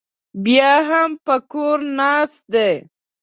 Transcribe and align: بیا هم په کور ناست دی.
بیا 0.43 0.71
هم 0.89 1.09
په 1.25 1.35
کور 1.51 1.77
ناست 1.99 2.41
دی. 2.53 2.71